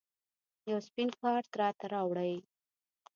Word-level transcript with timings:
یو 0.69 0.79
سپین 0.87 1.09
کارت 1.21 1.49
راته 1.59 1.85
راوړئ 1.93 2.33